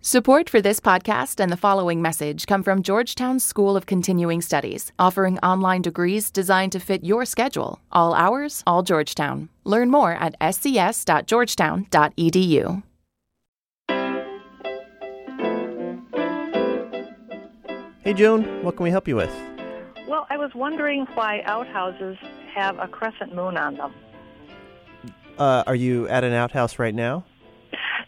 [0.00, 4.92] Support for this podcast and the following message come from Georgetown School of Continuing Studies,
[4.96, 7.80] offering online degrees designed to fit your schedule.
[7.90, 9.48] All hours, all Georgetown.
[9.64, 12.82] Learn more at scs.georgetown.edu.
[18.04, 19.34] Hey, Joan, what can we help you with?
[20.06, 22.16] Well, I was wondering why outhouses
[22.54, 23.92] have a crescent moon on them.
[25.36, 27.24] Uh, are you at an outhouse right now?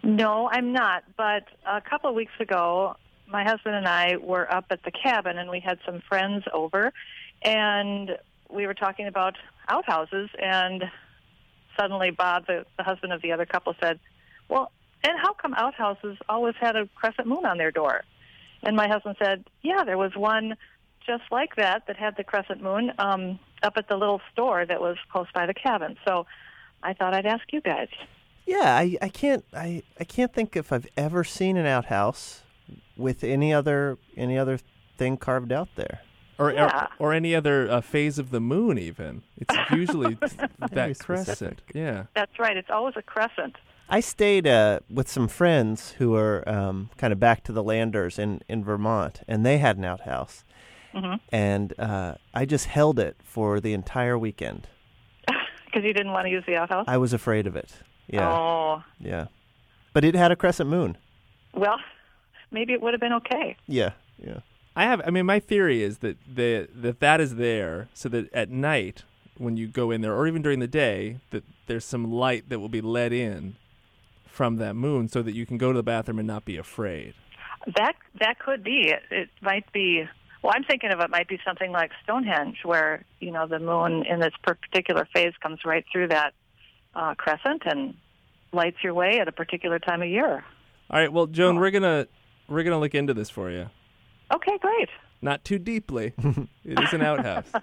[0.03, 1.05] No, I'm not.
[1.17, 2.96] But a couple of weeks ago,
[3.27, 6.93] my husband and I were up at the cabin and we had some friends over
[7.43, 8.17] and
[8.49, 9.36] we were talking about
[9.68, 10.85] outhouses and
[11.79, 14.00] suddenly Bob, the, the husband of the other couple, said,
[14.49, 14.72] Well,
[15.05, 18.03] and how come outhouses always had a crescent moon on their door?
[18.63, 20.57] And my husband said, Yeah, there was one
[21.07, 24.80] just like that that had the crescent moon um, up at the little store that
[24.80, 25.96] was close by the cabin.
[26.07, 26.27] So
[26.82, 27.89] I thought I'd ask you guys.
[28.50, 32.42] Yeah, I, I can't I, I can't think if I've ever seen an outhouse
[32.97, 34.58] with any other any other
[34.98, 36.00] thing carved out there.
[36.38, 36.89] Or, Yeah.
[36.98, 39.22] or, or any other uh, phase of the moon, even.
[39.36, 41.36] It's usually that Very crescent.
[41.36, 41.58] specific.
[41.74, 42.05] Yeah.
[42.14, 42.56] That's right.
[42.56, 43.56] It's always a crescent.
[43.91, 48.19] I stayed uh, with some friends who are um, kind of back to the landers
[48.19, 50.44] in, in Vermont, and they had an outhouse.
[50.94, 54.67] hmm And uh, I just held it for the entire weekend.
[55.67, 56.86] Because you didn't want to use the outhouse?
[56.89, 57.70] I was afraid of it.
[58.12, 59.27] Yeah, Oh, yeah.
[59.92, 60.97] But it had a crescent moon.
[61.55, 61.78] well,
[62.50, 63.56] maybe it would have been okay.
[63.67, 64.41] Yeah, yeah.
[64.77, 65.00] I have.
[65.05, 69.02] I mean, my theory is that the that that is there so that at night
[69.36, 72.61] when you go in there, or even during the day, that there's some light that
[72.61, 73.56] will be let in
[74.27, 77.14] from that moon, so that you can go to the bathroom and not be afraid.
[77.77, 78.89] That that could be.
[78.91, 80.05] It, it might be.
[80.42, 84.05] Well, I'm thinking of it might be something like Stonehenge, where you know the moon
[84.06, 86.33] in this particular phase comes right through that
[86.94, 87.94] uh, crescent and
[88.52, 90.44] lights your way at a particular time of year.
[90.91, 91.12] All right.
[91.12, 92.06] Well, Joan, we're gonna
[92.48, 93.69] we're gonna look into this for you.
[94.34, 94.88] Okay, great.
[95.22, 96.14] Not too deeply.
[96.64, 97.46] it is an outhouse.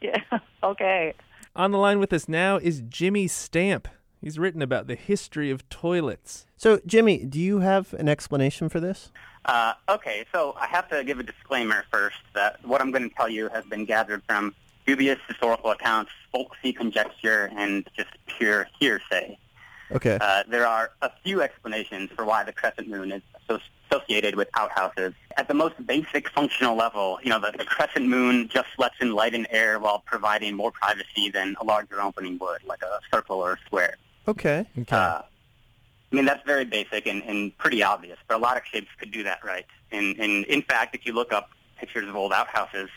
[0.00, 0.16] Yeah.
[0.62, 1.12] Okay.
[1.54, 3.86] On the line with us now is Jimmy Stamp.
[4.20, 6.46] He's written about the history of toilets.
[6.56, 9.12] So, Jimmy, do you have an explanation for this?
[9.44, 13.14] Uh, okay, so I have to give a disclaimer first that what I'm going to
[13.14, 14.54] tell you has been gathered from
[14.86, 19.38] dubious historical accounts, folksy conjecture, and just pure hearsay.
[19.90, 20.18] Okay.
[20.20, 24.48] Uh, there are a few explanations for why the crescent moon is asso- associated with
[24.54, 25.14] outhouses.
[25.36, 29.14] At the most basic functional level, you know, the, the crescent moon just lets in
[29.14, 33.36] light and air while providing more privacy than a larger opening would, like a circle
[33.36, 33.96] or a square.
[34.26, 34.66] okay.
[34.78, 34.96] Okay.
[34.96, 35.22] Uh,
[36.12, 39.10] I mean, that's very basic and, and pretty obvious, but a lot of shapes could
[39.10, 39.66] do that right.
[39.90, 42.88] And, and in fact, if you look up pictures of old outhouses,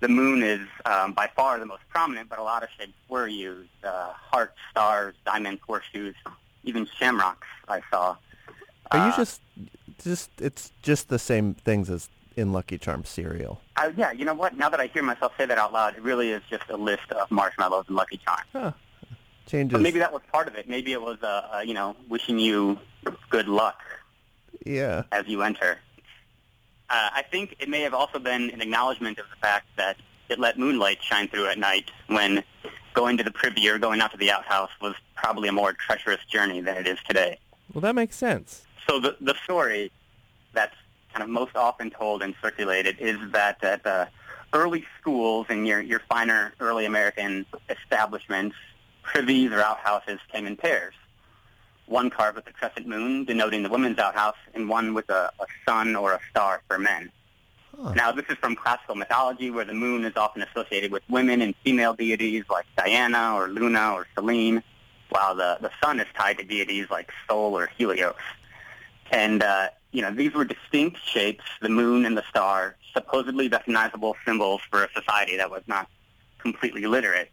[0.00, 3.26] the moon is um, by far the most prominent, but a lot of shapes were
[3.26, 3.68] used.
[3.82, 6.14] Uh, hearts, stars, diamonds, horseshoes,
[6.64, 8.16] even shamrocks I saw.
[8.90, 9.40] Are you Uh, just
[10.02, 13.60] just it's just the same things as in Lucky Charms cereal?
[13.76, 14.56] Uh, yeah, you know what?
[14.56, 17.10] Now that I hear myself say that out loud, it really is just a list
[17.12, 18.48] of marshmallows and Lucky Charms.
[18.52, 18.72] Huh.
[19.46, 19.72] Changes.
[19.72, 20.68] But maybe that was part of it.
[20.68, 22.78] Maybe it was, uh, uh, you know, wishing you
[23.30, 23.80] good luck
[24.64, 25.04] yeah.
[25.12, 25.78] as you enter.
[26.88, 29.96] Uh, I think it may have also been an acknowledgement of the fact that
[30.28, 32.42] it let moonlight shine through at night when
[32.94, 36.24] going to the privy or going out to the outhouse was probably a more treacherous
[36.26, 37.38] journey than it is today.
[37.72, 38.64] Well, that makes sense.
[38.88, 39.90] So the, the story
[40.52, 40.74] that's
[41.12, 44.08] kind of most often told and circulated is that at the
[44.52, 48.56] early schools and your, your finer early American establishments,
[49.02, 50.94] privies or outhouses came in pairs.
[51.86, 55.46] One carved with the crescent moon, denoting the women's outhouse, and one with a, a
[55.68, 57.10] sun or a star for men.
[57.80, 57.92] Huh.
[57.94, 61.54] Now, this is from classical mythology, where the moon is often associated with women and
[61.62, 64.62] female deities like Diana or Luna or Selene,
[65.10, 68.14] while the, the sun is tied to deities like Sol or Helios.
[69.10, 74.16] And, uh, you know, these were distinct shapes, the moon and the star, supposedly recognizable
[74.24, 75.88] symbols for a society that was not
[76.38, 77.30] completely literate.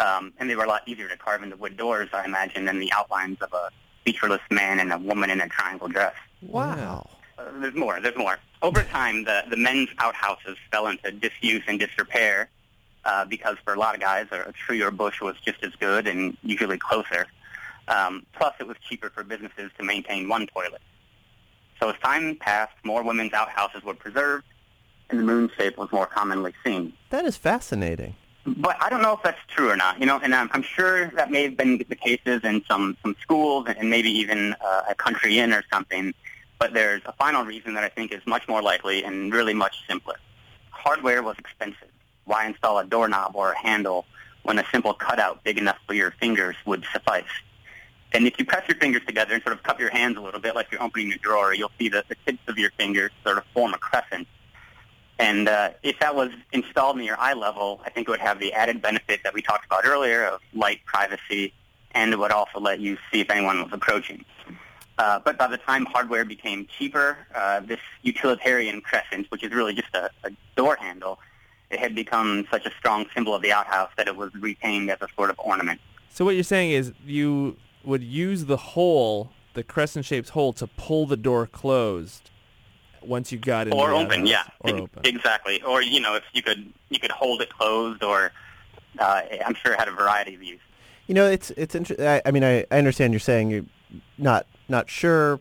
[0.00, 2.80] Um, and they were a lot easier to carve into wood doors, I imagine, than
[2.80, 3.68] the outlines of a
[4.04, 6.14] featureless man and a woman in a triangle dress.
[6.40, 7.08] Wow.
[7.38, 8.00] Uh, there's more.
[8.00, 8.38] There's more.
[8.62, 12.48] Over time, the, the men's outhouses fell into disuse and disrepair
[13.04, 16.06] uh, because for a lot of guys, a, tree or bush was just as good
[16.06, 17.26] and usually closer.
[17.88, 20.82] Um, plus, it was cheaper for businesses to maintain one toilet.
[21.80, 24.44] So as time passed, more women's outhouses were preserved,
[25.08, 26.92] and the moon shape was more commonly seen.
[27.08, 28.16] That is fascinating.
[28.46, 30.00] But I don't know if that's true or not.
[30.00, 33.14] You know, and I'm, I'm sure that may have been the cases in some some
[33.20, 36.14] schools and maybe even uh, a country inn or something.
[36.58, 39.76] But there's a final reason that I think is much more likely and really much
[39.88, 40.16] simpler.
[40.70, 41.88] Hardware was expensive.
[42.24, 44.06] Why install a doorknob or a handle
[44.42, 47.24] when a simple cutout big enough for your fingers would suffice?
[48.12, 50.40] And if you press your fingers together and sort of cup your hands a little
[50.40, 53.38] bit like you're opening a drawer, you'll see that the tips of your fingers sort
[53.38, 54.26] of form a crescent.
[55.20, 58.54] And uh, if that was installed near eye level, I think it would have the
[58.54, 61.52] added benefit that we talked about earlier of light privacy,
[61.92, 64.24] and it would also let you see if anyone was approaching.
[64.96, 69.74] Uh, but by the time hardware became cheaper, uh, this utilitarian crescent, which is really
[69.74, 71.18] just a, a door handle,
[71.68, 74.98] it had become such a strong symbol of the outhouse that it was retained as
[75.02, 75.80] a sort of ornament.
[76.08, 81.06] So what you're saying is you would use the hole, the crescent-shaped hole, to pull
[81.06, 82.30] the door closed
[83.02, 85.02] once you got it Or open, yeah, Or open.
[85.04, 85.62] exactly.
[85.62, 88.32] Or you know, if you could, you could hold it closed, or
[88.98, 90.60] uh, I'm sure it had a variety of uses.
[91.06, 92.06] You know, it's it's interesting.
[92.06, 93.64] I, I mean, I, I understand you're saying you're
[94.18, 95.40] not not sure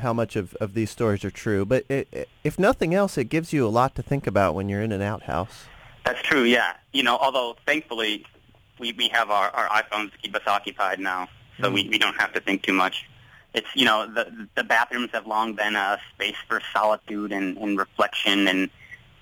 [0.00, 3.24] how much of, of these stories are true, but it, it, if nothing else, it
[3.24, 5.64] gives you a lot to think about when you're in an outhouse.
[6.04, 6.74] That's true, yeah.
[6.92, 8.24] You know, although thankfully
[8.78, 11.28] we, we have our, our iPhones to keep us occupied now,
[11.60, 13.04] so we, we don't have to think too much.
[13.52, 17.78] It's, you know, the, the bathrooms have long been a space for solitude and, and
[17.78, 18.70] reflection, and,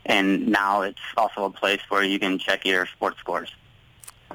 [0.05, 3.51] and now it's also a place where you can check your sports scores.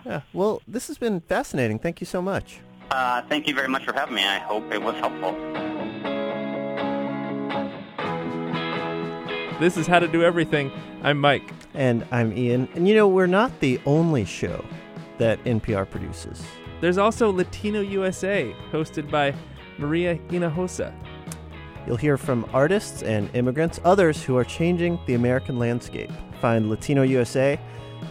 [0.06, 0.22] Yeah.
[0.34, 1.80] Well, this has been fascinating.
[1.80, 2.60] Thank you so much.
[2.90, 4.24] Uh, thank you very much for having me.
[4.24, 5.34] I hope it was helpful.
[9.60, 10.72] This is How to Do Everything.
[11.04, 11.54] I'm Mike.
[11.74, 12.68] And I'm Ian.
[12.76, 14.66] And you know, we're not the only show
[15.20, 16.44] that NPR produces.
[16.82, 19.34] There's also Latino USA, hosted by
[19.78, 20.94] Maria Hinojosa.
[21.86, 26.12] You'll hear from artists and immigrants, others who are changing the American landscape.
[26.40, 27.60] Find Latino USA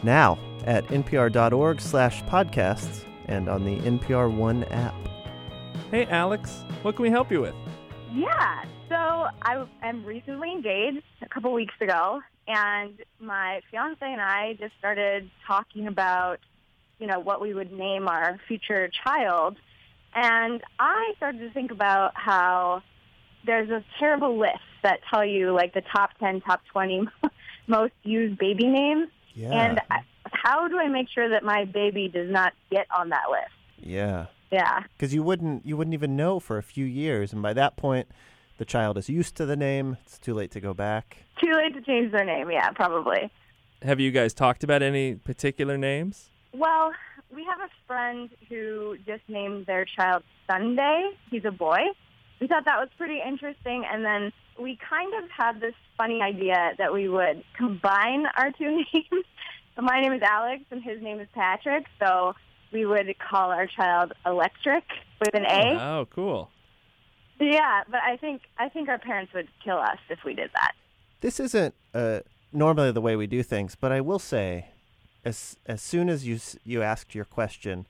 [0.02, 4.94] now at npr.org slash podcasts and on the NPR One app.
[5.90, 7.54] Hey, Alex, what can we help you with?
[8.12, 8.64] Yeah.
[8.88, 8.96] So
[9.42, 15.30] I am recently engaged a couple weeks ago, and my fiance and I just started
[15.46, 16.40] talking about,
[16.98, 19.56] you know, what we would name our future child.
[20.14, 22.82] And I started to think about how
[23.46, 27.08] there's a terrible list that tell you like the top 10, top 20
[27.66, 29.08] most used baby names.
[29.34, 29.52] Yeah.
[29.52, 33.30] And I, how do I make sure that my baby does not get on that
[33.30, 33.52] list?
[33.78, 34.26] yeah.
[34.52, 34.82] Yeah.
[34.92, 38.06] Because you wouldn't you wouldn't even know for a few years, and by that point,
[38.58, 39.96] the child is used to the name.
[40.04, 41.24] It's too late to go back.
[41.42, 42.50] Too late to change their name.
[42.50, 43.30] Yeah, probably.
[43.80, 46.28] Have you guys talked about any particular names?
[46.52, 46.92] Well,
[47.34, 51.10] we have a friend who just named their child Sunday.
[51.30, 51.80] He's a boy.
[52.40, 56.72] We thought that was pretty interesting, and then we kind of had this funny idea
[56.78, 59.24] that we would combine our two names.
[59.76, 61.86] So my name is Alex, and his name is Patrick.
[61.98, 62.34] So
[62.72, 64.84] we would call our child Electric
[65.20, 65.78] with an A.
[65.80, 66.50] Oh, cool.
[67.40, 70.72] Yeah, but I think I think our parents would kill us if we did that.
[71.20, 72.20] This isn't uh,
[72.52, 74.66] normally the way we do things, but I will say,
[75.24, 77.86] as as soon as you you asked your question,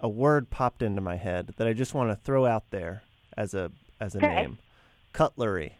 [0.00, 3.02] a word popped into my head that I just want to throw out there
[3.36, 3.70] as a
[4.00, 4.34] as a Okay.
[4.34, 4.58] name,
[5.12, 5.78] cutlery.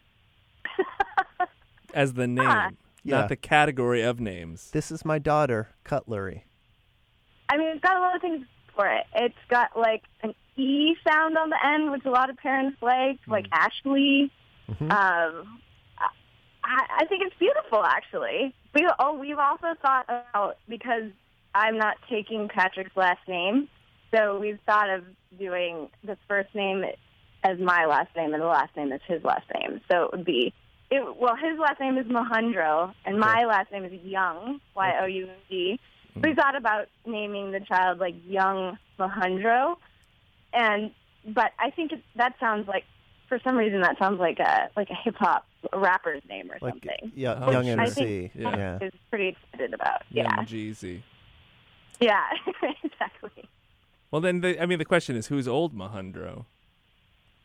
[1.92, 2.70] As the name, Ah.
[3.04, 3.20] Yeah.
[3.20, 4.70] not the category of names.
[4.72, 6.44] This is my daughter, cutlery.
[7.50, 9.04] I mean, it's got a lot of things for it.
[9.14, 13.18] It's got like an E sound on the end, which a lot of parents like,
[13.28, 14.30] like Ashley.
[14.68, 14.90] Mhm.
[14.90, 15.60] Um,
[16.64, 18.55] I, I think it's beautiful, actually.
[18.75, 21.11] We oh, we've also thought about because
[21.55, 23.69] I'm not taking Patrick's last name,
[24.12, 25.05] so we've thought of
[25.38, 26.84] doing the first name
[27.44, 29.81] as my last name and the last name as his last name.
[29.90, 30.52] So it would be.
[30.90, 35.06] It, well, his last name is Mahundro, and my last name is Young, Y O
[35.06, 35.81] U N G.
[36.22, 39.77] We thought about naming the child like Young Mahundro,
[40.53, 40.93] and
[41.27, 42.84] but I think it, that sounds like,
[43.34, 46.74] for some reason, that sounds like a like a hip hop rapper's name or Like
[46.74, 47.12] something.
[47.17, 47.81] yeah, Oh, young sure.
[47.81, 48.56] I think Yeah.
[48.81, 48.86] yeah.
[48.86, 50.03] is pretty excited about.
[50.10, 51.03] Young Yeah, Jeezy.
[52.00, 52.22] yeah,
[52.84, 53.48] exactly.
[54.10, 56.44] Well, then, the, I mean, the question is, who's old Mahundro?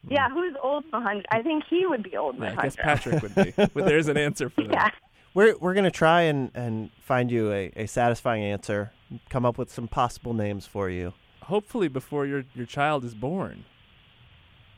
[0.07, 1.23] Yeah, who's old Mahundro?
[1.31, 2.59] I think he would be old Yeah, Mahundro.
[2.59, 3.51] I guess Patrick would be.
[3.57, 4.71] but there's an answer for that.
[4.73, 4.89] Yeah.
[5.33, 8.91] We're we're gonna try and, and find you a, a satisfying answer.
[9.29, 11.13] Come up with some possible names for you.
[11.43, 13.65] Hopefully, before your your child is born.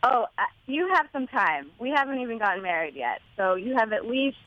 [0.03, 1.70] Oh, uh, you have some time.
[1.79, 4.38] We haven't even gotten married yet, so you have at least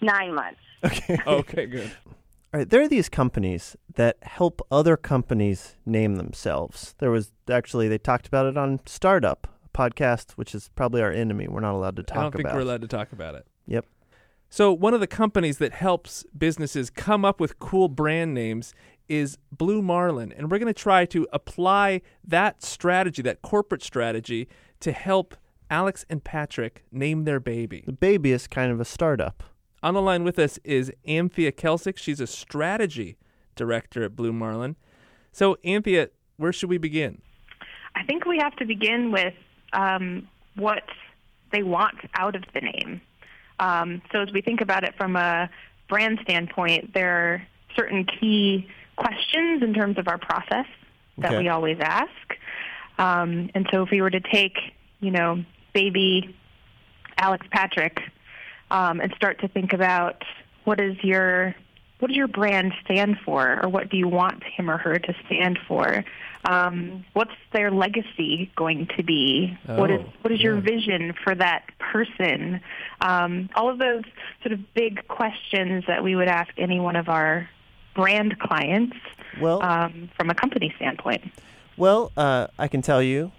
[0.00, 0.60] nine months.
[0.82, 1.18] Okay.
[1.26, 1.92] Okay, good.
[2.06, 6.94] All right, there are these companies that help other companies name themselves.
[6.98, 11.12] There was actually they talked about it on Startup, a podcast which is probably our
[11.12, 11.46] enemy.
[11.48, 12.20] We're not allowed to talk about it.
[12.20, 12.54] I don't think about.
[12.54, 13.46] we're allowed to talk about it.
[13.66, 13.84] Yep.
[14.48, 18.74] So one of the companies that helps businesses come up with cool brand names
[19.08, 24.48] is Blue Marlin, and we're going to try to apply that strategy, that corporate strategy,
[24.80, 25.36] to help
[25.70, 27.84] Alex and Patrick name their baby.
[27.86, 29.42] The baby is kind of a startup.
[29.82, 31.96] On the line with us is Anthea Kelsick.
[31.96, 33.16] She's a strategy
[33.56, 34.76] director at Blue Marlin.
[35.32, 37.22] So, Anthea, where should we begin?
[37.94, 39.34] I I think we have to begin with
[39.72, 40.82] um, what
[41.52, 43.00] they want out of the name.
[43.58, 45.50] Um, so as we think about it from a
[45.88, 47.42] brand standpoint, there are
[47.76, 50.66] certain key questions in terms of our process
[51.18, 51.38] that Okay.
[51.42, 52.08] we always ask.
[53.00, 54.58] Um, and so if we were to take,
[55.00, 55.42] you know,
[55.72, 56.36] baby
[57.16, 58.00] Alex Patrick
[58.70, 60.22] um, and start to think about
[60.64, 61.54] what is your
[61.98, 65.14] what does your brand stand for, or what do you want him or her to
[65.26, 66.02] stand for?
[66.46, 69.58] Um, what's their legacy going to be?
[69.66, 70.60] what is Oh, what is your yeah.
[70.62, 72.60] vision for that person?
[73.02, 74.04] Um, all of those
[74.42, 77.48] sort of big questions that we would ask any one of our
[77.94, 78.96] brand clients
[79.38, 81.30] Well, um, from a company standpoint.
[81.80, 83.32] Well, uh, I can tell you,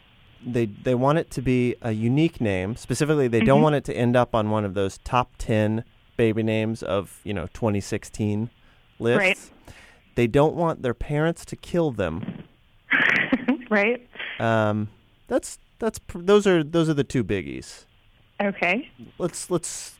[0.46, 2.76] they they want it to be a unique name.
[2.76, 3.46] Specifically, they Mm-hmm.
[3.46, 5.84] don't want it to end up on one of those top ten
[6.18, 8.50] baby names of you know 2016
[9.00, 9.18] lists.
[9.20, 9.74] Right.
[10.16, 12.44] They don't want their parents to kill them.
[13.70, 14.08] right?
[14.40, 14.90] Um,
[15.28, 17.86] that's that's pr- those are those are the two biggies.
[18.42, 18.90] Okay.
[19.20, 19.98] Let's let's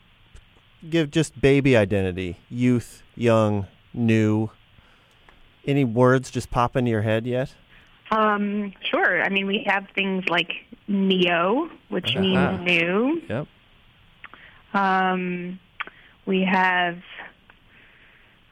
[0.90, 4.50] give just baby identity, youth, young, new.
[5.64, 7.54] Any words just pop into your head yet?
[8.16, 9.22] Um, sure.
[9.22, 10.52] I mean, we have things like
[10.86, 12.20] neo, which Uh-huh.
[12.20, 13.22] means new.
[13.28, 13.46] Yep.
[14.74, 15.58] Um,
[16.26, 16.98] we have,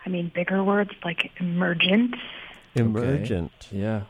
[0.04, 2.14] I mean, bigger words like emergent.
[2.74, 3.68] Emergent.
[3.70, 4.02] Yeah.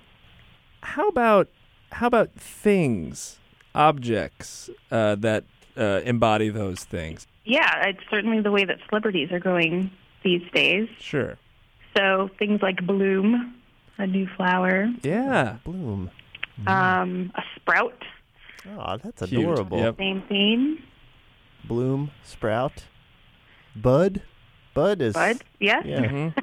[0.83, 1.49] How about
[1.93, 3.39] how about things,
[3.75, 5.45] objects uh, that
[5.77, 7.27] uh, embody those things?
[7.45, 9.91] Yeah, it's certainly the way that celebrities are going
[10.23, 10.89] these days.
[11.01, 11.37] Sure.
[11.97, 13.55] So things like bloom,
[14.01, 15.57] a new flower, Yeah.
[15.65, 16.11] Bloom.
[16.67, 18.03] um, a sprout,
[18.79, 19.41] Oh, that's Cute.
[19.41, 19.79] adorable.
[19.79, 19.97] Yep.
[19.99, 20.83] same theme.
[21.65, 22.85] bloom, sprout,
[23.77, 24.23] bud.
[24.75, 25.83] Bud is Bud, yes.
[25.85, 26.35] Yeah, Mhm.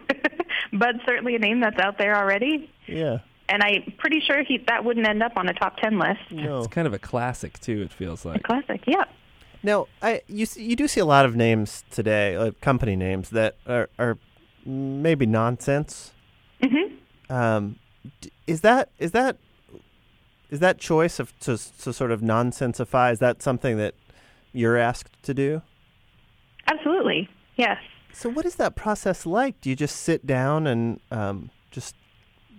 [0.80, 2.70] Bud's certainly a name that's out there already.
[2.88, 3.20] yeah.
[3.50, 6.20] And I'm pretty sure he that wouldn't end up on a top ten list.
[6.32, 6.58] No.
[6.60, 7.82] It's kind of a classic too.
[7.82, 8.44] It feels A like.
[8.44, 9.06] classic, yeah.
[9.64, 13.56] Now, I you you do see a lot of names today, like company names that
[13.66, 14.18] are are
[14.66, 16.14] maybe nonsense.
[16.62, 16.94] hmm
[17.30, 17.78] Um,
[18.46, 19.38] is that is that
[20.50, 23.12] is that choice of to to sort of nonsensify?
[23.12, 23.94] Is that something that
[24.54, 25.62] you're asked to do?
[26.68, 27.78] Absolutely, yes.
[28.14, 29.60] So, what is that process like?
[29.62, 31.96] Do you just sit down and um, just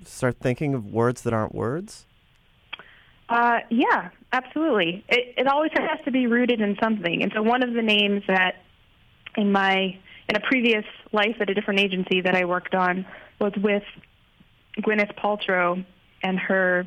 [0.05, 2.07] start thinking of words that aren't words?
[3.29, 5.05] Uh, yeah, absolutely.
[5.09, 7.23] It, it always has to be rooted in something.
[7.23, 8.63] And so one of the names that
[9.37, 9.99] in my
[10.29, 13.07] in a previous life at a different agency that I worked on
[13.41, 13.83] was with
[14.81, 15.85] Gwyneth Paltrow
[16.23, 16.87] and her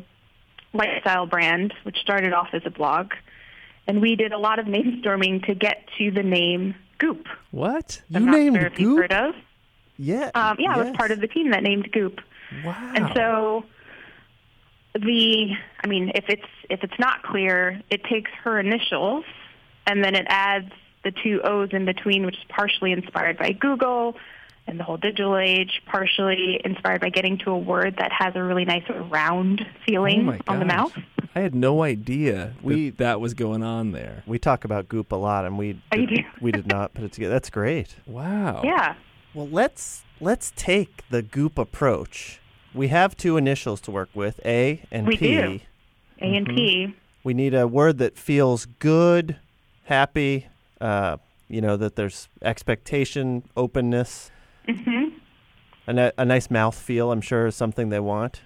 [0.73, 3.11] lifestyle brand, which started off as a blog.
[3.88, 7.27] And we did a lot of name storming to get to the name Goop.
[7.51, 8.01] What?
[8.09, 9.00] You I'm not named sure if you've Goop?
[9.00, 9.35] heard of.
[9.97, 10.31] Yeah.
[10.33, 12.21] Um, yeah, I was part of the team that named Goop.
[12.63, 12.93] Wow.
[12.95, 13.63] And so
[14.93, 19.25] the I mean, if it's if it's not clear, it takes her initials
[19.88, 20.71] and then it adds
[21.03, 24.15] the two O's in between, which is partially inspired by Google
[24.68, 28.44] and the whole digital age, partially inspired by getting to a word that has a
[28.44, 30.94] really nice round oh feeling my on the mouth.
[31.36, 34.24] I had no idea We- we, that, that was going on there.
[34.25, 37.12] We talk about Goop a lot, and we Oh, did, we did not put it
[37.13, 37.34] together.
[37.34, 37.96] That's great.
[38.06, 38.62] Wow.
[38.63, 38.96] Yeah.
[39.34, 42.39] Well, let's let's take the Goop approach.
[42.74, 45.27] We have two initials to work with, A and We P.
[45.36, 45.60] do.
[46.22, 46.96] A and P.
[47.24, 49.38] We need a word that feels good,
[49.86, 50.48] happy.
[50.82, 54.32] Uh, you know that there's expectation, openness,
[54.68, 55.03] hmm
[55.88, 57.12] a, ni- a nice mouth feel.
[57.12, 58.41] I'm sure is something they want.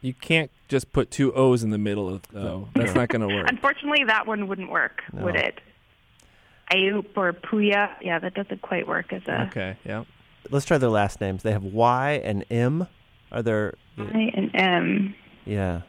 [0.00, 2.68] You can't just put two O's in the middle of though.
[2.74, 3.46] That's not going to work.
[3.50, 5.24] Unfortunately, that one wouldn't work, No.
[5.24, 5.60] would it?
[6.72, 9.76] Ayup or Puya, yeah, that doesn't quite work as a Okay.
[9.84, 10.04] Yeah.
[10.50, 11.42] Let's try their last names.
[11.42, 12.86] They have Y and M.
[13.32, 13.74] Are there?
[13.98, 15.14] Y and M.
[15.44, 15.82] Yeah.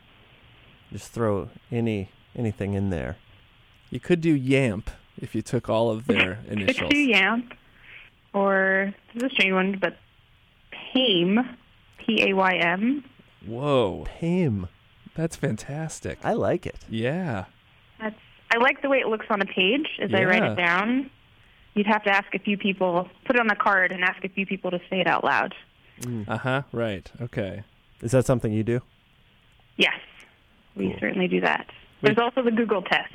[0.92, 3.18] Just throw any anything in there.
[3.90, 6.78] You could do Yamp if you took all of their initials.
[6.80, 7.54] Could do Yamp,
[8.34, 9.98] or this is a strange one, but
[10.94, 11.40] Paym,
[12.06, 13.04] P A Y M.
[13.46, 14.68] Whoa, Pame.
[15.16, 16.20] that's fantastic.
[16.24, 16.78] I like it.
[16.90, 17.46] Yeah.
[18.00, 18.16] That's
[18.52, 21.10] I like the way it looks on a page as I write it down.
[21.76, 24.30] You'd have to ask a few people, put it on a card, and ask a
[24.30, 25.54] few people to say it out loud.
[26.28, 26.62] Uh huh.
[26.72, 27.10] Right.
[27.22, 27.64] Okay.
[28.02, 28.82] Is that something you do?
[29.78, 30.00] Yes,
[30.76, 30.98] we Cool.
[31.00, 31.68] certainly do that.
[32.02, 32.16] Wait.
[32.16, 33.14] There's also the Google test.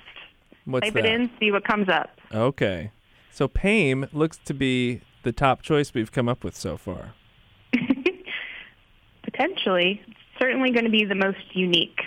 [0.66, 1.04] What's Type that?
[1.04, 2.10] it in, see what comes up.
[2.32, 2.90] Okay.
[3.34, 7.14] So Pame looks to be the top choice we've come up with so far.
[9.24, 10.00] Potentially,
[10.38, 12.00] certainly going to be the most unique.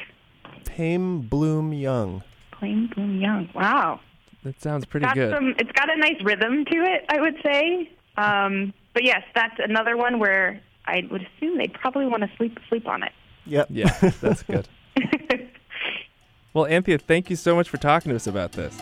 [0.64, 2.24] Pame Bloom Young.
[2.58, 3.50] Pame Bloom Young.
[3.54, 4.00] Wow.
[4.44, 5.34] That sounds pretty got good.
[5.34, 9.56] some it's got a nice rhythm to it i would say um but yes that's
[9.60, 13.12] another one where i would assume they'd probably want to sleep sleep on it
[13.48, 13.68] Yep.
[13.70, 13.90] Yeah,
[14.22, 14.68] that's good.
[16.54, 18.76] Well, Anthea, thank you so much for talking to us about this.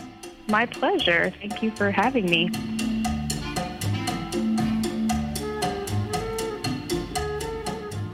[0.48, 1.32] My pleasure.
[1.40, 2.50] Thank you for having me.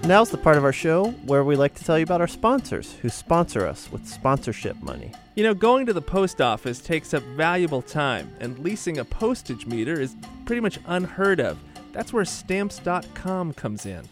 [0.05, 2.95] Now's the part of our show where we like to tell you about our sponsors
[3.03, 5.13] who sponsor us with sponsorship money.
[5.37, 9.65] You know, going to the post office takes up valuable time, and leasing a postage
[9.65, 11.57] meter is pretty much unheard of.
[11.93, 14.03] That's where stamps.com comes in.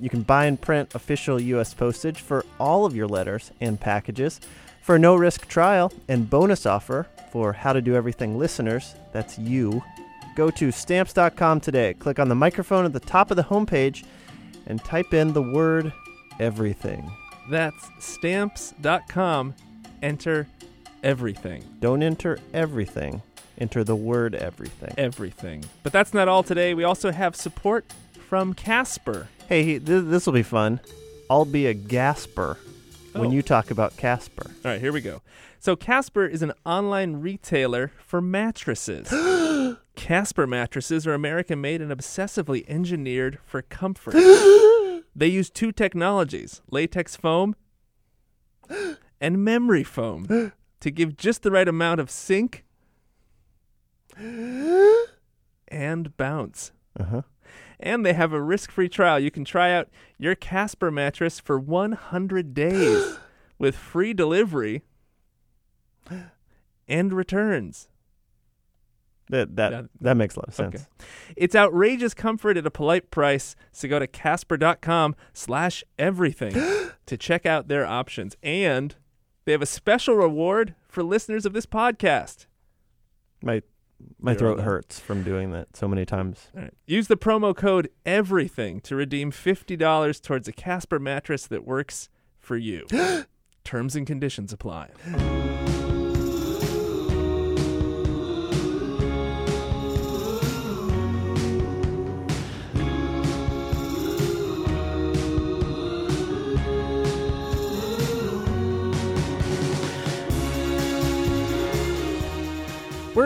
[0.00, 1.74] You can buy and print official U.S.
[1.74, 4.40] postage for all of your letters and packages
[4.86, 8.94] for a no risk trial and bonus offer for How to Do Everything listeners.
[9.12, 9.82] That's you.
[10.36, 11.94] Go to stamps.com today.
[11.94, 14.04] Click on the microphone at the top of the homepage
[14.68, 15.92] and type in the word
[16.38, 17.10] everything.
[17.50, 19.56] That's stamps.com.
[20.02, 20.46] Enter
[21.02, 21.64] everything.
[21.80, 23.22] Don't enter everything,
[23.58, 24.94] enter the word everything.
[24.96, 25.64] Everything.
[25.82, 26.74] But that's not all today.
[26.74, 27.92] We also have support
[28.28, 29.26] from Casper.
[29.48, 30.78] Hey, th- this will be fun.
[31.28, 32.56] I'll be a gasper
[33.18, 33.32] when Oh.
[33.32, 34.50] you talk about Casper.
[34.64, 35.22] All right, here we go.
[35.58, 39.08] So, Casper is an online retailer for mattresses.
[39.96, 44.14] Casper mattresses are American made and obsessively engineered for comfort.
[45.16, 47.56] they use two technologies latex foam
[49.20, 52.64] and memory foam to give just the right amount of sink
[55.68, 56.72] and bounce.
[56.98, 57.22] Uh-huh.
[57.78, 59.18] And they have a risk free trial.
[59.20, 63.18] You can try out your Casper mattress for 100 days
[63.58, 64.82] with free delivery
[66.88, 67.88] and returns.
[69.28, 70.74] That that That- that makes a lot of sense.
[70.76, 70.84] Okay.
[71.36, 73.56] It's outrageous comfort at a polite price.
[73.72, 76.52] So go to casper.com slash everything
[77.06, 78.36] to check out their options.
[78.42, 78.94] And
[79.44, 82.46] they have a special reward for listeners of this podcast.
[83.42, 83.62] My
[84.18, 86.48] my You're throat hurts from doing that so many times.
[86.54, 86.74] All right.
[86.86, 92.56] Use the promo code EVERYTHING to redeem $50 towards a Casper mattress that works for
[92.56, 92.86] you.
[93.64, 94.90] Terms and conditions apply.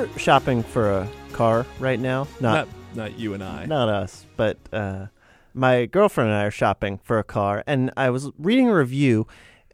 [0.01, 2.27] We're shopping for a car right now.
[2.41, 3.67] Not, Not not you and I.
[3.67, 5.09] not us, but uh,
[5.53, 9.27] my girlfriend and I are shopping for a car, and I was reading a review,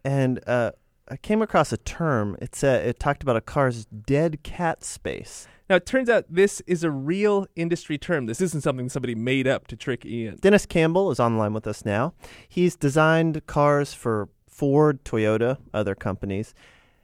[0.03, 0.71] and uh,
[1.07, 2.35] I came across a term.
[2.41, 5.47] It said it talked about a car's dead cat space.
[5.69, 8.25] Now, it turns out this is a real industry term.
[8.25, 10.39] This isn't something somebody made up to trick Ian.
[10.41, 12.13] Dennis Campbell is online with us now.
[12.49, 16.53] He's designed cars for Ford, Toyota, other companies,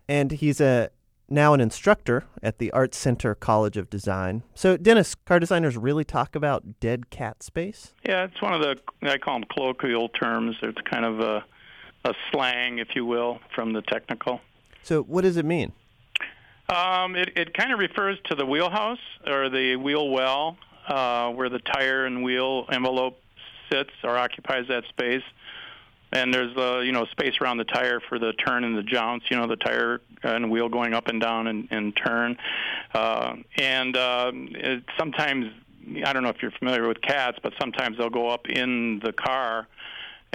[0.10, 0.90] and he's a
[1.34, 4.44] now an instructor at the Art Center College of Design.
[4.54, 7.94] So, Dennis, car designers really talk about dead cat space?
[8.06, 8.78] Yeah, it's one of the
[9.10, 10.56] I call them colloquial terms.
[10.62, 11.44] It's kind of a
[12.06, 14.42] a slang, if you will, from the technical.
[14.84, 15.72] So, what does it mean?
[16.70, 21.50] Um, it it kind of refers to the wheelhouse or the wheel well, uh, where
[21.50, 23.20] the tire and wheel envelope
[23.72, 25.24] sits or occupies that space.
[26.14, 29.24] And there's uh, you know space around the tire for the turn and the jounce.
[29.30, 32.38] You know the tire and wheel going up and down and, and turn.
[32.94, 35.48] Uh, and uh, it, sometimes
[36.06, 39.12] I don't know if you're familiar with cats, but sometimes they'll go up in the
[39.12, 39.68] car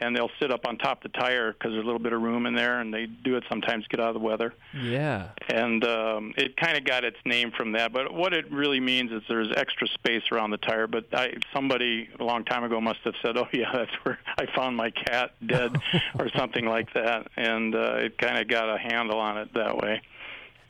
[0.01, 2.21] and they'll sit up on top of the tire because there's a little bit of
[2.23, 5.29] room in there, and they do it sometimes to get out of the weather Yeah.
[5.53, 7.93] and um, it kind of got its name from that.
[7.93, 10.87] But what it really means is there's extra space around the tire.
[10.87, 14.47] But I, somebody a long time ago must have said, "Oh yeah, that's where I
[14.55, 15.77] found my cat dead,"
[16.19, 19.77] or something like that, and uh, it kind of got a handle on it that
[19.77, 20.03] way.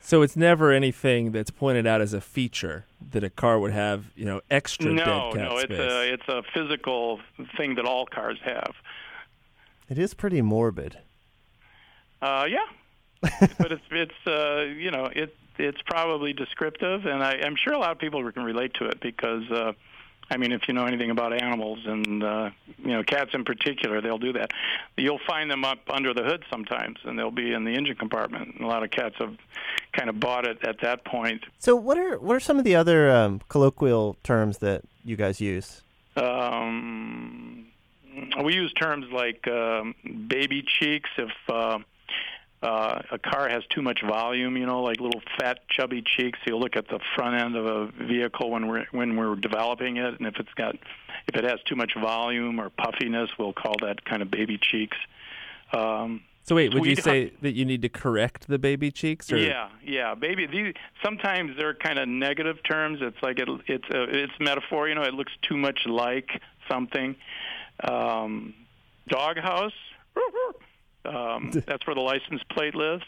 [0.01, 4.05] So it's never anything that's pointed out as a feature that a car would have,
[4.15, 5.79] you know, extra no, dead cat no, it's space.
[5.79, 7.19] a it's a physical
[7.57, 8.73] thing that all cars have.
[9.89, 10.97] It is pretty morbid.
[12.21, 12.65] Uh, yeah,
[13.57, 17.79] but it's it's uh, you know it it's probably descriptive, and I, I'm sure a
[17.79, 19.73] lot of people can relate to it because uh,
[20.31, 23.99] I mean, if you know anything about animals and uh, you know cats in particular,
[23.99, 24.51] they'll do that.
[24.95, 28.55] You'll find them up under the hood sometimes, and they'll be in the engine compartment.
[28.55, 29.35] And a lot of cats have
[29.93, 31.43] kind of bought it at that point.
[31.57, 35.41] So, what are what are some of the other um, colloquial terms that you guys
[35.41, 35.81] use?
[36.15, 37.48] Um,
[38.43, 39.95] we use terms like um,
[40.27, 41.79] baby cheeks if uh,
[42.61, 46.39] uh, a car has too much volume, you know, like little fat, chubby cheeks.
[46.45, 50.19] You look at the front end of a vehicle when we're when we're developing it,
[50.19, 50.75] and if it's got
[51.27, 54.97] if it has too much volume or puffiness, we'll call that kind of baby cheeks.
[55.71, 59.31] Um, so wait, would you say that you need to correct the baby cheeks?
[59.31, 59.37] Or?
[59.37, 60.47] Yeah, yeah, baby.
[60.47, 62.99] These sometimes they're kind of negative terms.
[63.01, 64.89] It's like it, it's a, it's metaphor.
[64.89, 67.15] You know, it looks too much like something.
[67.87, 68.53] Um,
[69.07, 69.73] doghouse.
[71.05, 73.03] Um, that's where the license plate lives.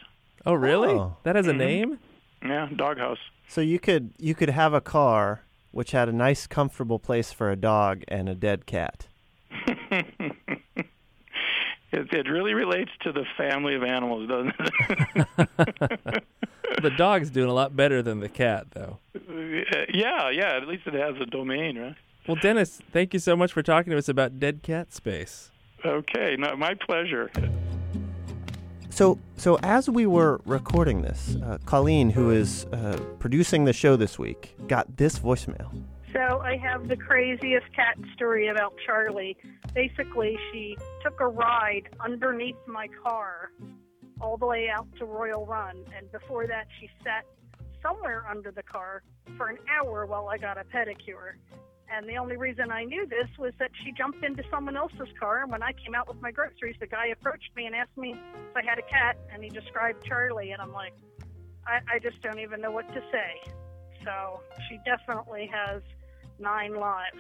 [0.46, 0.94] Oh, really?
[0.94, 1.18] Oh.
[1.24, 1.58] That has a Mhm.
[1.58, 2.00] name?
[2.42, 3.20] Yeah, doghouse.
[3.50, 7.52] So you could you could have a car which had a nice, comfortable place for
[7.52, 9.08] a dog and a dead cat.
[9.92, 10.88] it,
[11.92, 16.24] it really relates to the family of animals, doesn't it?
[16.82, 19.00] the dog's doing a lot better than the cat, though.
[19.94, 20.56] yeah, yeah.
[20.56, 21.96] At least it has a domain, right?
[22.28, 25.52] Well, Dennis, thank you so much for talking to us about dead cat space.
[25.84, 27.32] Okay, no, my pleasure.
[28.92, 33.96] So, so as we were recording this, uh, Colleen, who is uh, producing the show
[33.96, 35.72] this week, got this voicemail.
[36.14, 39.38] So I have the craziest cat story about Charlie.
[39.74, 43.52] Basically, she took a ride underneath my car
[44.20, 47.26] all the way out to Royal Run, and before that, she sat
[47.82, 49.02] somewhere under the car
[49.38, 51.38] for an hour while I got a pedicure.
[51.94, 55.44] And the only reason I knew this was that she jumped into someone else's car,
[55.44, 58.12] and when I came out with my groceries, the guy approached me and asked me
[58.14, 60.94] if I had a cat, and he described Charlie, and I'm like,
[61.68, 63.52] I, I just don't even know what to say.
[64.06, 65.82] So she definitely has
[66.40, 67.20] nine lives.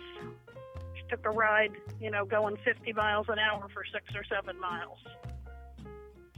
[0.95, 4.57] She took a ride, you know, going 50 miles an hour for six or seven
[4.59, 4.99] miles.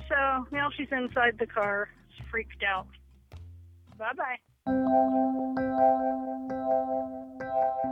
[0.10, 1.90] So now she's inside the car,
[2.32, 2.88] freaked out.
[3.98, 4.40] Bye bye.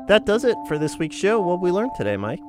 [0.08, 1.40] That does it for this week's show.
[1.42, 2.42] What we learned today, Mike?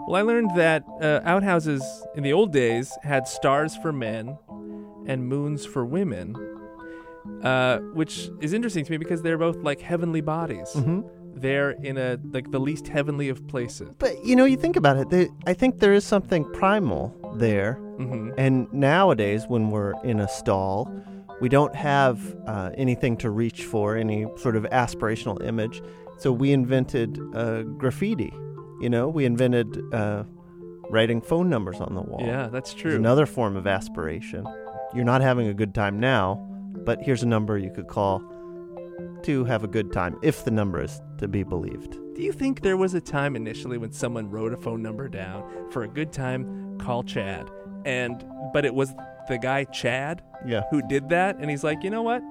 [0.00, 1.82] Well, I learned that uh, outhouses
[2.16, 4.38] in the old days had stars for men
[5.06, 6.34] and moons for women,
[7.42, 10.68] uh, which is interesting to me because they're both like heavenly bodies.
[10.74, 11.00] Mm-hmm.
[11.34, 13.90] They're in a like the least heavenly of places.
[13.98, 15.10] But you know, you think about it.
[15.10, 17.74] They, I think there is something primal there.
[17.74, 20.90] hmm And nowadays, when we're in a stall,
[21.40, 25.82] we don't have uh, anything to reach for, any sort of aspirational image.
[26.18, 28.32] So we invented uh, graffiti.
[28.80, 30.24] You know, we invented uh,
[30.90, 32.20] writing phone numbers on the wall.
[32.24, 32.92] Yeah, that's true.
[32.92, 34.46] It's another form of aspiration.
[34.94, 36.36] You're not having a good time now,
[36.84, 38.22] but here's a number you could call
[39.22, 41.96] to have a good time, if the number is to be believed.
[42.14, 45.44] Do you think there was a time initially when someone wrote a phone number down
[45.70, 47.48] for a good time, call Chad,
[47.84, 48.92] and but it was
[49.28, 50.62] the guy Chad Yeah.
[50.70, 52.22] who did that, and he's like, you know what?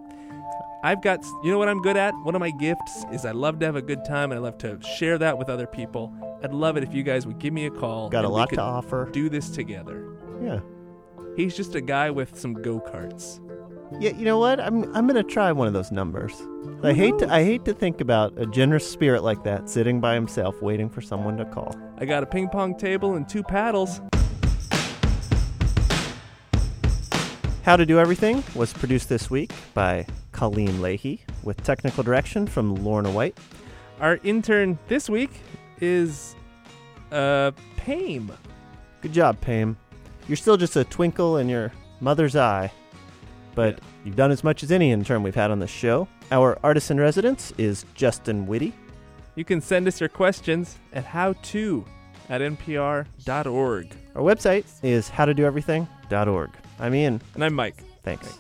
[0.88, 2.14] I've got, you know what I'm good at?
[2.24, 4.58] One of my gifts is I love to have a good time and I love
[4.60, 6.14] to share that with other people.
[6.42, 8.08] I'd love it if you guys would give me a call.
[8.08, 9.10] Got a lot to offer.
[9.12, 10.16] Do this together.
[10.42, 10.62] Yeah.
[11.36, 13.42] He's just a guy with some go karts.
[14.00, 14.62] Yeah, you know what?
[14.62, 16.42] I'm I'm gonna try one of those numbers.
[16.84, 20.14] I hate to I hate to think about a generous spirit like that sitting by
[20.14, 21.76] himself waiting for someone to call.
[21.98, 24.00] I got a ping pong table and two paddles.
[27.64, 30.06] How to Do Everything was produced this week by
[30.38, 33.38] Colleen Leahy with technical direction from Lorna White.
[34.00, 35.32] Our intern this week
[35.82, 36.36] is
[37.12, 38.32] uh Pame.
[39.02, 39.76] Good job, Pam.
[40.28, 42.72] You're still just a twinkle in your mother's eye,
[43.56, 46.08] but you've done as much as any intern we've had on the show.
[46.32, 48.74] Our artist in residence is Justin Whitty.
[49.36, 51.84] You can send us your questions at howto
[52.30, 53.96] at npr.org.
[54.16, 56.50] Our website is howtodoeverything.org.
[56.80, 57.22] I'm Ian.
[57.34, 57.84] And I'm Mike.
[58.04, 58.38] Thanks.